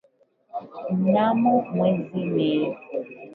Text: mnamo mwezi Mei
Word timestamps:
mnamo 1.03 1.53
mwezi 1.73 2.19
Mei 2.33 2.61